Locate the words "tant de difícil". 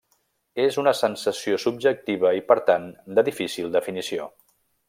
2.73-3.73